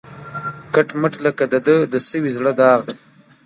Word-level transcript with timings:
کټ 0.73 0.87
مټ 0.99 1.13
لکه 1.25 1.43
د 1.51 1.53
ده 1.65 1.75
د 1.91 1.93
سوي 2.09 2.31
زړه 2.37 2.51
داغ 2.59 2.81